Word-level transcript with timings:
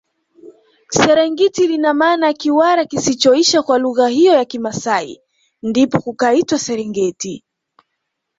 Serengiti 0.89 1.67
lina 1.67 1.93
maana 1.93 2.27
ya 2.27 2.33
Kiwara 2.33 2.85
kisichoisha 2.85 3.63
kwa 3.63 3.77
lugha 3.79 4.07
hiyo 4.07 4.33
ya 4.33 4.45
kimasai 4.45 5.21
ndipo 5.63 6.01
kukaitwa 6.01 6.59
serengeti 6.59 7.43